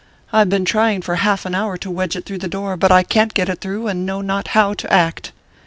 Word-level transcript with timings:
I 0.33 0.43
ve 0.43 0.49
been 0.49 0.65
trying 0.65 1.03
for 1.03 1.17
half 1.17 1.45
an 1.45 1.53
hour 1.53 1.77
to 1.77 1.91
wedge 1.91 2.15
it. 2.15 2.25
through 2.25 2.39
the 2.39 2.47
door, 2.47 2.75
but 2.75 2.91
I 2.91 3.03
can 3.03 3.29
t 3.29 3.33
get 3.35 3.49
it 3.49 3.61
through 3.61 3.87
and 3.87 4.03
know 4.03 4.21
not 4.21 4.47
how 4.57 4.73
to 4.73 4.91
act." 4.91 5.31